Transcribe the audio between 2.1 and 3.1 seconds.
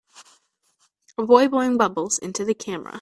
into the camera.